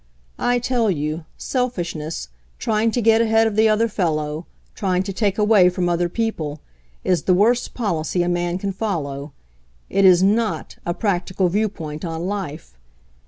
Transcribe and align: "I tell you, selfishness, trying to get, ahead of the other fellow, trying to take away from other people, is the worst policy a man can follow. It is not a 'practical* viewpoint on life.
"I 0.39 0.57
tell 0.57 0.89
you, 0.89 1.25
selfishness, 1.37 2.29
trying 2.57 2.89
to 2.89 3.03
get, 3.03 3.21
ahead 3.21 3.45
of 3.45 3.55
the 3.55 3.69
other 3.69 3.87
fellow, 3.87 4.47
trying 4.73 5.03
to 5.03 5.13
take 5.13 5.37
away 5.37 5.69
from 5.69 5.87
other 5.87 6.09
people, 6.09 6.59
is 7.03 7.21
the 7.25 7.35
worst 7.35 7.75
policy 7.75 8.23
a 8.23 8.27
man 8.27 8.57
can 8.57 8.71
follow. 8.71 9.31
It 9.91 10.03
is 10.03 10.23
not 10.23 10.77
a 10.87 10.95
'practical* 10.95 11.49
viewpoint 11.49 12.03
on 12.03 12.25
life. 12.25 12.75